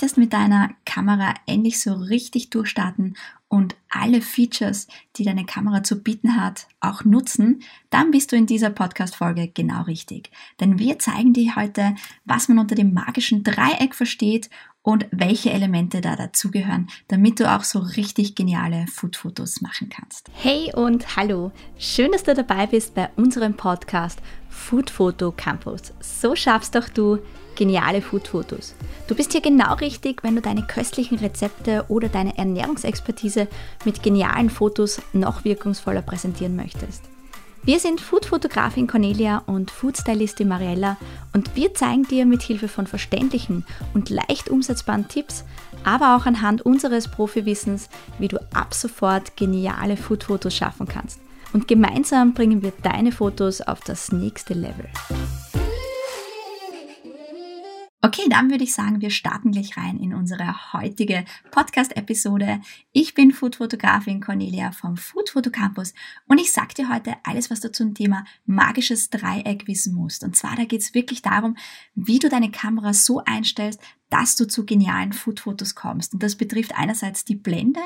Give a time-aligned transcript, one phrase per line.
[0.00, 3.18] möchtest mit deiner Kamera endlich so richtig durchstarten
[3.48, 4.86] und alle Features,
[5.16, 9.82] die deine Kamera zu bieten hat, auch nutzen, dann bist du in dieser Podcast-Folge genau
[9.82, 10.30] richtig.
[10.58, 14.48] Denn wir zeigen dir heute, was man unter dem magischen Dreieck versteht
[14.80, 20.30] und welche Elemente da dazugehören, damit du auch so richtig geniale Food-Fotos machen kannst.
[20.32, 21.52] Hey und hallo!
[21.78, 25.92] Schön, dass du dabei bist bei unserem Podcast Food Photo Campus.
[26.00, 27.18] So schaffst doch du
[27.56, 28.74] geniale Food-Fotos.
[29.06, 33.48] Du bist hier genau richtig, wenn du deine köstlichen Rezepte oder deine Ernährungsexpertise
[33.84, 37.02] mit genialen Fotos noch wirkungsvoller präsentieren möchtest.
[37.62, 40.96] Wir sind Food-Fotografin Cornelia und Food-Stylistin Mariella
[41.34, 45.44] und wir zeigen dir mit Hilfe von verständlichen und leicht umsetzbaren Tipps,
[45.84, 51.20] aber auch anhand unseres Profiwissens, wie du ab sofort geniale Food-Fotos schaffen kannst.
[51.52, 54.88] Und gemeinsam bringen wir deine Fotos auf das nächste Level.
[58.02, 62.62] Okay, dann würde ich sagen, wir starten gleich rein in unsere heutige Podcast-Episode.
[62.92, 65.92] Ich bin Food-Fotografin Cornelia vom Food Photo Campus
[66.26, 70.24] und ich sage dir heute alles, was du zum Thema magisches Dreieck wissen musst.
[70.24, 71.58] Und zwar, da geht es wirklich darum,
[71.94, 73.78] wie du deine Kamera so einstellst,
[74.08, 76.14] dass du zu genialen Food-Fotos kommst.
[76.14, 77.80] Und das betrifft einerseits die Blende,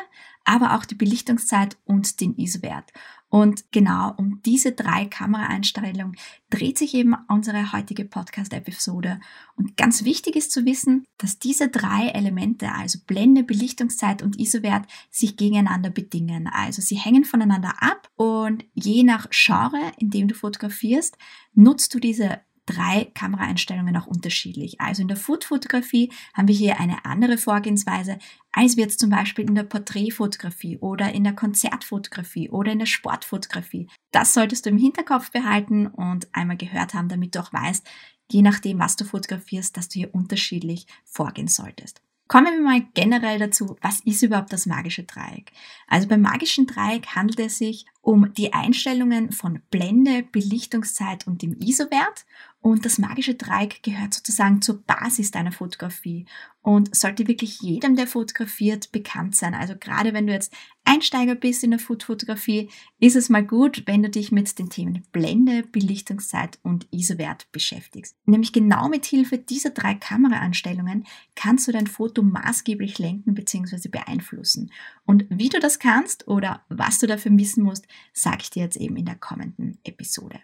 [0.45, 2.93] aber auch die Belichtungszeit und den ISO-Wert.
[3.35, 6.15] Und genau um diese drei Kameraeinstellungen
[6.51, 9.19] dreht sich eben unsere heutige Podcast-Episode.
[9.57, 14.87] Und ganz wichtig ist zu wissen, dass diese drei Elemente, also Blende, Belichtungszeit und ISO-Wert,
[15.11, 16.47] sich gegeneinander bedingen.
[16.47, 21.19] Also sie hängen voneinander ab und je nach Genre, in dem du fotografierst,
[21.55, 24.81] nutzt du diese drei Kameraeinstellungen auch unterschiedlich.
[24.81, 28.19] Also in der Food-Fotografie haben wir hier eine andere Vorgehensweise,
[28.53, 32.87] als wir jetzt zum Beispiel in der Porträtfotografie oder in der Konzertfotografie oder in der
[32.87, 33.89] Sportfotografie.
[34.13, 37.87] Das solltest du im Hinterkopf behalten und einmal gehört haben, damit du auch weißt,
[38.31, 42.01] je nachdem, was du fotografierst, dass du hier unterschiedlich vorgehen solltest.
[42.27, 45.53] Kommen wir mal generell dazu, was ist überhaupt das magische Dreieck?
[45.87, 51.55] Also beim magischen Dreieck handelt es sich um die Einstellungen von Blende, Belichtungszeit und dem
[51.59, 52.27] ISO-Wert
[52.65, 56.25] und das magische Dreieck gehört sozusagen zur Basis deiner Fotografie
[56.63, 59.53] und sollte wirklich jedem, der fotografiert, bekannt sein.
[59.53, 60.51] Also gerade wenn du jetzt
[60.83, 62.71] Einsteiger bist in der Food-Fotografie,
[63.01, 68.17] ist es mal gut, wenn du dich mit den Themen Blende, Belichtungszeit und ISO-Wert beschäftigst.
[68.25, 71.05] Nämlich genau mit Hilfe dieser drei Kameraanstellungen
[71.35, 73.89] kannst du dein Foto maßgeblich lenken bzw.
[73.89, 74.71] beeinflussen.
[75.07, 78.77] Und wie du das kannst oder was du dafür wissen musst, sage ich dir jetzt
[78.77, 80.41] eben in der kommenden Episode.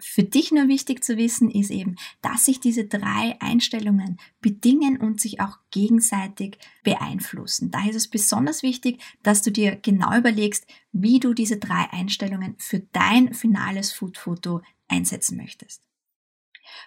[0.00, 5.20] Für dich nur wichtig zu wissen ist eben, dass sich diese drei Einstellungen bedingen und
[5.20, 7.70] sich auch gegenseitig beeinflussen.
[7.70, 12.56] Daher ist es besonders wichtig, dass du dir genau überlegst, wie du diese drei Einstellungen
[12.58, 15.82] für dein finales Food-Foto einsetzen möchtest.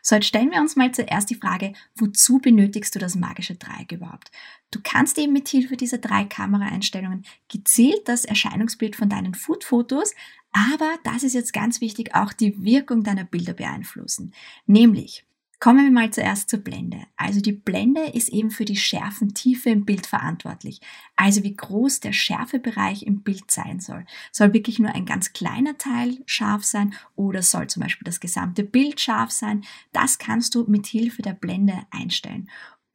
[0.01, 3.91] So, jetzt stellen wir uns mal zuerst die Frage, wozu benötigst du das magische Dreieck
[3.91, 4.31] überhaupt?
[4.71, 10.13] Du kannst eben mit Hilfe dieser drei Kameraeinstellungen gezielt das Erscheinungsbild von deinen Food-Fotos,
[10.51, 14.33] aber das ist jetzt ganz wichtig, auch die Wirkung deiner Bilder beeinflussen.
[14.65, 15.26] Nämlich,
[15.59, 16.99] Kommen wir mal zuerst zur Blende.
[17.15, 20.81] Also die Blende ist eben für die Schärfentiefe im Bild verantwortlich.
[21.15, 24.05] Also wie groß der Schärfebereich im Bild sein soll.
[24.31, 28.63] Soll wirklich nur ein ganz kleiner Teil scharf sein oder soll zum Beispiel das gesamte
[28.63, 29.63] Bild scharf sein?
[29.93, 32.47] Das kannst du mit Hilfe der Blende einstellen.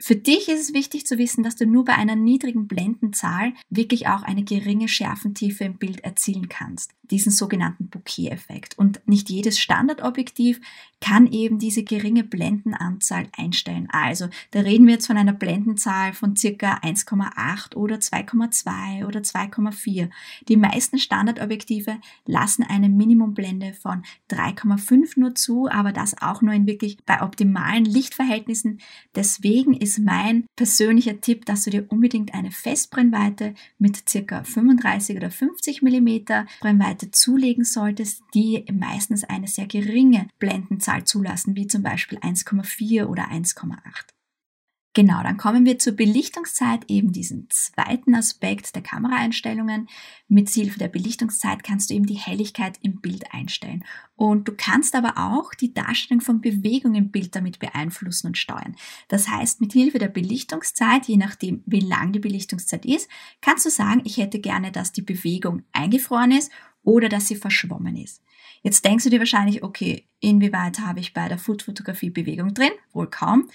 [0.05, 4.09] Für dich ist es wichtig zu wissen, dass du nur bei einer niedrigen Blendenzahl wirklich
[4.09, 6.91] auch eine geringe Schärfentiefe im Bild erzielen kannst.
[7.05, 8.77] Diesen sogenannten Bokeh-Effekt.
[8.77, 10.61] Und nicht jedes Standardobjektiv
[11.03, 13.89] kann eben diese geringe Blendenanzahl einstellen.
[13.91, 20.09] Also da reden wir jetzt von einer Blendenzahl von circa 1,8 oder 2,2 oder 2,4.
[20.49, 26.69] Die meisten Standardobjektive lassen eine Minimumblende von 3,5 nur zu, aber das auch nur in
[26.69, 28.79] wirklich bei optimalen Lichtverhältnissen.
[29.17, 35.33] Deswegen ist mein persönlicher Tipp, dass du dir unbedingt eine Festbrennweite mit circa 35 oder
[35.33, 41.83] 50 mm Brennweite zulegen solltest, die meistens eine sehr geringe Blendenzahl Zahl zulassen, wie zum
[41.83, 43.77] Beispiel 1,4 oder 1,8.
[44.95, 49.89] Genau, dann kommen wir zur Belichtungszeit, eben diesen zweiten Aspekt der Kameraeinstellungen.
[50.29, 53.85] Mit Hilfe der Belichtungszeit kannst du eben die Helligkeit im Bild einstellen.
[54.17, 58.77] Und du kannst aber auch die Darstellung von Bewegung im Bild damit beeinflussen und steuern.
[59.09, 63.09] Das heißt, mit Hilfe der Belichtungszeit, je nachdem wie lang die Belichtungszeit ist,
[63.41, 66.53] kannst du sagen, ich hätte gerne, dass die Bewegung eingefroren ist
[66.83, 68.23] oder dass sie verschwommen ist.
[68.63, 72.73] Jetzt denkst du dir wahrscheinlich, okay, inwieweit habe ich bei der Food-Fotografie Bewegung drin?
[72.93, 73.49] Wohl kaum.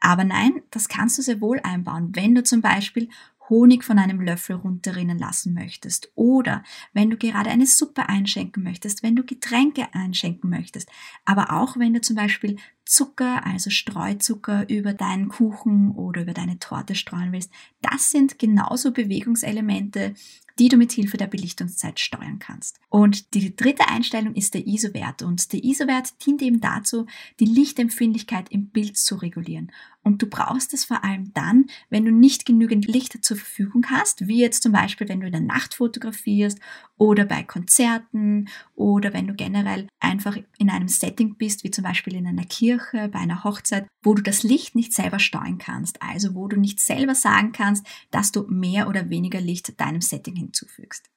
[0.00, 3.08] Aber nein, das kannst du sehr wohl einbauen, wenn du zum Beispiel
[3.48, 6.62] Honig von einem Löffel runterrinnen lassen möchtest oder
[6.92, 10.90] wenn du gerade eine Suppe einschenken möchtest, wenn du Getränke einschenken möchtest,
[11.24, 12.56] aber auch wenn du zum Beispiel
[12.88, 17.50] Zucker, also Streuzucker über deinen Kuchen oder über deine Torte streuen willst.
[17.82, 20.14] Das sind genauso Bewegungselemente,
[20.58, 22.80] die du mit Hilfe der Belichtungszeit steuern kannst.
[22.88, 25.22] Und die dritte Einstellung ist der ISO-Wert.
[25.22, 27.06] Und der ISO-Wert dient eben dazu,
[27.38, 29.70] die Lichtempfindlichkeit im Bild zu regulieren.
[30.02, 34.26] Und du brauchst es vor allem dann, wenn du nicht genügend Licht zur Verfügung hast,
[34.26, 36.58] wie jetzt zum Beispiel, wenn du in der Nacht fotografierst
[36.96, 42.14] oder bei Konzerten oder wenn du generell einfach in einem Setting bist, wie zum Beispiel
[42.14, 46.02] in einer Kirche, bei einer Hochzeit, wo du das Licht nicht selber steuern kannst.
[46.02, 50.36] Also wo du nicht selber sagen kannst, dass du mehr oder weniger Licht deinem Setting
[50.36, 51.10] hinzufügst.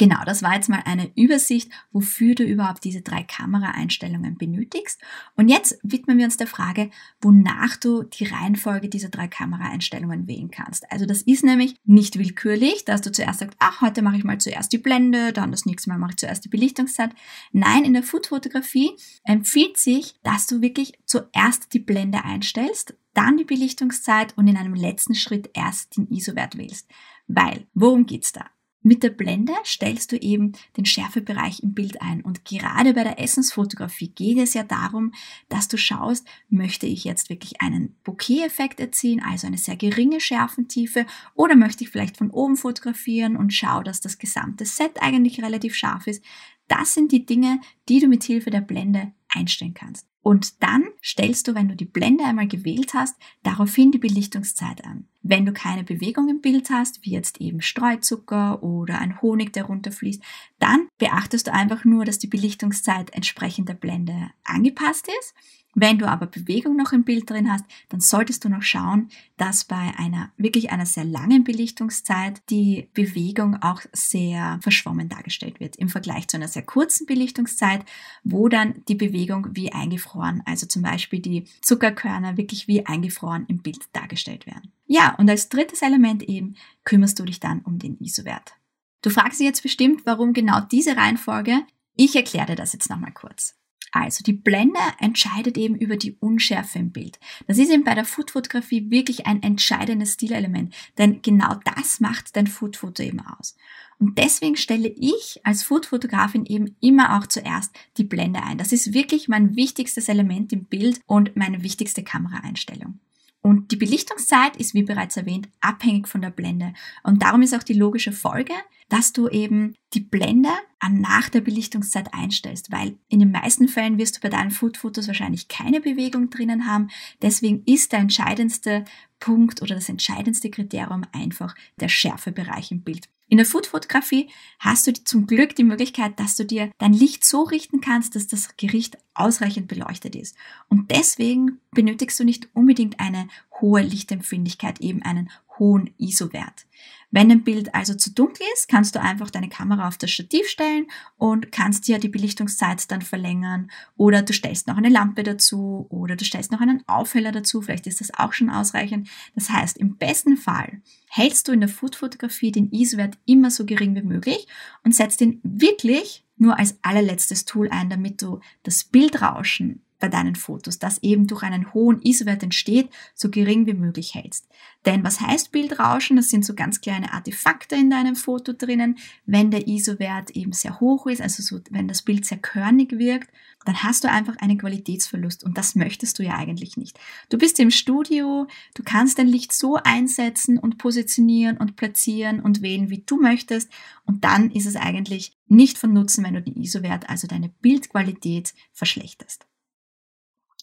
[0.00, 4.98] Genau, das war jetzt mal eine Übersicht, wofür du überhaupt diese drei Kameraeinstellungen benötigst.
[5.36, 6.88] Und jetzt widmen wir uns der Frage,
[7.20, 10.90] wonach du die Reihenfolge dieser drei Kameraeinstellungen wählen kannst.
[10.90, 14.38] Also das ist nämlich nicht willkürlich, dass du zuerst sagst, ach, heute mache ich mal
[14.38, 17.10] zuerst die Blende, dann das nächste Mal mache ich zuerst die Belichtungszeit.
[17.52, 18.92] Nein, in der Foodfotografie
[19.24, 24.72] empfiehlt sich, dass du wirklich zuerst die Blende einstellst, dann die Belichtungszeit und in einem
[24.72, 26.88] letzten Schritt erst den ISO-Wert wählst.
[27.26, 28.46] Weil, worum geht's da?
[28.82, 32.22] Mit der Blende stellst du eben den Schärfebereich im Bild ein.
[32.22, 35.12] Und gerade bei der Essensfotografie geht es ja darum,
[35.50, 41.04] dass du schaust, möchte ich jetzt wirklich einen Bokeh-Effekt erzielen, also eine sehr geringe Schärfentiefe,
[41.34, 45.74] oder möchte ich vielleicht von oben fotografieren und schau, dass das gesamte Set eigentlich relativ
[45.74, 46.24] scharf ist.
[46.66, 50.09] Das sind die Dinge, die du mit Hilfe der Blende einstellen kannst.
[50.22, 55.06] Und dann stellst du, wenn du die Blende einmal gewählt hast, daraufhin die Belichtungszeit an.
[55.22, 59.64] Wenn du keine Bewegung im Bild hast, wie jetzt eben Streuzucker oder ein Honig, der
[59.64, 60.22] runterfließt,
[60.58, 65.34] dann beachtest du einfach nur, dass die Belichtungszeit entsprechend der Blende angepasst ist
[65.74, 69.64] wenn du aber Bewegung noch im Bild drin hast, dann solltest du noch schauen, dass
[69.64, 75.88] bei einer wirklich einer sehr langen Belichtungszeit die Bewegung auch sehr verschwommen dargestellt wird im
[75.88, 77.84] Vergleich zu einer sehr kurzen Belichtungszeit,
[78.24, 83.62] wo dann die Bewegung wie eingefroren, also zum Beispiel die Zuckerkörner wirklich wie eingefroren im
[83.62, 84.72] Bild dargestellt werden.
[84.86, 88.54] Ja, und als drittes Element eben kümmerst du dich dann um den ISO-Wert.
[89.02, 91.62] Du fragst dich jetzt bestimmt, warum genau diese Reihenfolge.
[91.96, 93.56] Ich erkläre dir das jetzt nochmal kurz.
[93.92, 97.18] Also die Blende entscheidet eben über die Unschärfe im Bild.
[97.48, 102.46] Das ist eben bei der Foodfotografie wirklich ein entscheidendes Stilelement, denn genau das macht dein
[102.46, 103.56] Foodfoto eben aus.
[103.98, 108.58] Und deswegen stelle ich als Foodfotografin eben immer auch zuerst die Blende ein.
[108.58, 113.00] Das ist wirklich mein wichtigstes Element im Bild und meine wichtigste Kameraeinstellung.
[113.42, 116.74] Und die Belichtungszeit ist, wie bereits erwähnt, abhängig von der Blende.
[117.02, 118.52] Und darum ist auch die logische Folge,
[118.90, 120.50] dass du eben die Blende
[120.90, 125.48] nach der Belichtungszeit einstellst, weil in den meisten Fällen wirst du bei deinen Foodfotos wahrscheinlich
[125.48, 126.88] keine Bewegung drinnen haben.
[127.22, 128.84] Deswegen ist der entscheidendste
[129.20, 133.08] Punkt oder das entscheidendste Kriterium einfach der Schärfebereich im Bild.
[133.30, 134.28] In der Foodfotografie
[134.58, 138.26] hast du zum Glück die Möglichkeit, dass du dir dein Licht so richten kannst, dass
[138.26, 140.36] das Gericht ausreichend beleuchtet ist.
[140.68, 143.28] Und deswegen benötigst du nicht unbedingt eine
[143.60, 145.30] hohe Lichtempfindlichkeit, eben einen
[145.60, 146.66] hohen ISO-Wert.
[147.12, 150.48] Wenn ein Bild also zu dunkel ist, kannst du einfach deine Kamera auf das Stativ
[150.48, 150.86] stellen
[151.18, 156.14] und kannst dir die Belichtungszeit dann verlängern oder du stellst noch eine Lampe dazu oder
[156.14, 159.08] du stellst noch einen Aufheller dazu, vielleicht ist das auch schon ausreichend.
[159.34, 163.94] Das heißt, im besten Fall hältst du in der Foodfotografie den ISO-Wert immer so gering
[163.96, 164.46] wie möglich
[164.84, 170.34] und setzt ihn wirklich nur als allerletztes Tool ein, damit du das Bildrauschen bei deinen
[170.34, 174.48] Fotos, das eben durch einen hohen ISO-Wert entsteht, so gering wie möglich hältst.
[174.86, 176.16] Denn was heißt Bildrauschen?
[176.16, 178.96] Das sind so ganz kleine Artefakte in deinem Foto drinnen.
[179.26, 183.30] Wenn der ISO-Wert eben sehr hoch ist, also so, wenn das Bild sehr körnig wirkt,
[183.66, 186.98] dann hast du einfach einen Qualitätsverlust und das möchtest du ja eigentlich nicht.
[187.28, 192.62] Du bist im Studio, du kannst dein Licht so einsetzen und positionieren und platzieren und
[192.62, 193.70] wählen, wie du möchtest
[194.06, 198.54] und dann ist es eigentlich nicht von Nutzen, wenn du den ISO-Wert, also deine Bildqualität
[198.72, 199.49] verschlechterst.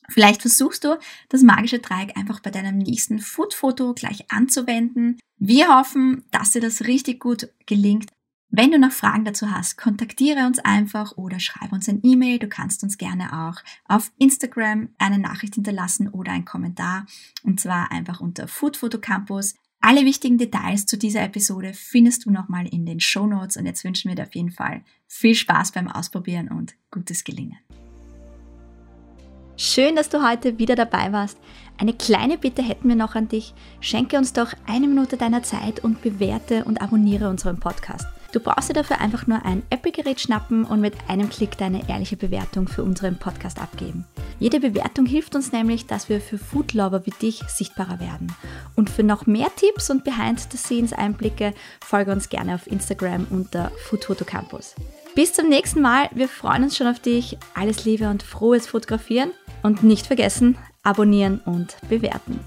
[0.10, 0.98] Vielleicht versuchst du,
[1.30, 5.20] das magische Dreieck einfach bei deinem nächsten Food-Foto gleich anzuwenden.
[5.38, 8.10] Wir hoffen, dass dir das richtig gut gelingt.
[8.50, 12.40] Wenn du noch Fragen dazu hast, kontaktiere uns einfach oder schreibe uns ein E-Mail.
[12.40, 17.06] Du kannst uns gerne auch auf Instagram eine Nachricht hinterlassen oder einen Kommentar.
[17.44, 19.56] Und zwar einfach unter Food Photo Campus.
[19.82, 23.84] Alle wichtigen Details zu dieser Episode findest du nochmal in den Show Notes und jetzt
[23.84, 27.58] wünschen wir dir auf jeden Fall viel Spaß beim Ausprobieren und gutes Gelingen.
[29.60, 31.40] Schön, dass du heute wieder dabei warst.
[31.80, 33.56] Eine kleine Bitte hätten wir noch an dich.
[33.82, 38.06] Schenke uns doch eine Minute deiner Zeit und bewerte und abonniere unseren Podcast.
[38.34, 42.18] Du brauchst dir dafür einfach nur ein Apple-Gerät schnappen und mit einem Klick deine ehrliche
[42.18, 44.06] Bewertung für unseren Podcast abgeben.
[44.38, 48.32] Jede Bewertung hilft uns nämlich, dass wir für Foodlover wie dich sichtbarer werden.
[48.76, 54.76] Und für noch mehr Tipps und Behind-the-Scenes-Einblicke folge uns gerne auf Instagram unter Food Campus.
[55.18, 56.12] Bis zum nächsten Mal.
[56.14, 57.40] Wir freuen uns schon auf dich.
[57.56, 59.32] Alles Liebe und frohes Fotografieren.
[59.64, 62.40] Und nicht vergessen, abonnieren und bewerten.